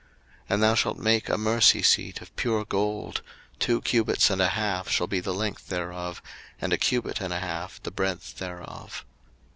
02:025:017 0.45 0.45
And 0.49 0.63
thou 0.63 0.73
shalt 0.73 0.97
make 0.97 1.29
a 1.29 1.37
mercy 1.37 1.83
seat 1.83 2.21
of 2.21 2.35
pure 2.35 2.65
gold: 2.65 3.21
two 3.59 3.81
cubits 3.81 4.31
and 4.31 4.41
a 4.41 4.47
half 4.47 4.89
shall 4.89 5.05
be 5.05 5.19
the 5.19 5.31
length 5.31 5.67
thereof, 5.67 6.23
and 6.59 6.73
a 6.73 6.77
cubit 6.79 7.21
and 7.21 7.31
a 7.31 7.39
half 7.39 7.79
the 7.83 7.91
breadth 7.91 8.39
thereof. 8.39 9.05